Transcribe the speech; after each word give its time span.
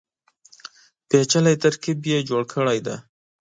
پېچلی 1.07 1.55
ترکیب 1.63 1.99
یې 2.11 2.19
جوړ 2.29 2.43
کړی 2.53 2.79
دی. 2.85 2.95